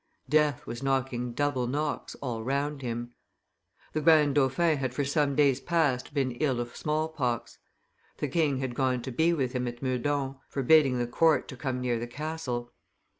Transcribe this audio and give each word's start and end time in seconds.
Death 0.27 0.65
was 0.65 0.81
knocking 0.81 1.31
double 1.31 1.67
knocks 1.67 2.15
all 2.23 2.41
round 2.43 2.81
him. 2.81 3.13
The 3.93 4.01
grand 4.01 4.33
dauphin 4.33 4.77
had 4.77 4.95
for 4.95 5.05
some 5.05 5.35
days 5.35 5.59
past 5.59 6.11
been 6.11 6.31
ill 6.37 6.59
of 6.59 6.75
small 6.75 7.07
pox. 7.07 7.59
The 8.17 8.27
king 8.27 8.57
had 8.57 8.73
gone 8.73 9.03
to 9.03 9.11
be 9.11 9.31
with 9.31 9.53
him 9.53 9.67
at 9.67 9.83
Meudon, 9.83 10.37
forbidding 10.49 10.97
the 10.97 11.05
court 11.05 11.47
to 11.49 11.55
come 11.55 11.79
near 11.81 11.99
the 11.99 12.07
castle. 12.07 12.73